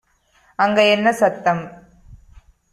அங்க 0.59 0.79
என்ன 0.85 1.11
சத்தம் 1.11 1.63